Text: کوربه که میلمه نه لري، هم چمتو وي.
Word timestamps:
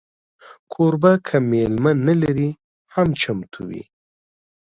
کوربه 0.73 1.13
که 1.27 1.37
میلمه 1.49 1.91
نه 2.05 2.13
لري، 2.21 2.49
هم 2.93 3.07
چمتو 3.21 3.61
وي. 3.69 3.83